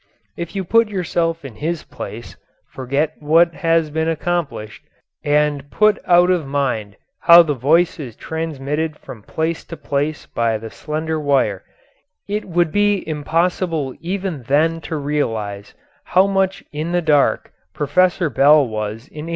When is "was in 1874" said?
18.67-19.29